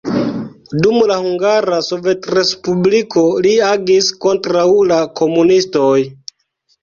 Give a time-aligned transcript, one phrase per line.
[0.85, 5.93] Dum la Hungara Sovetrespubliko li agis kontraŭ la komunistoj.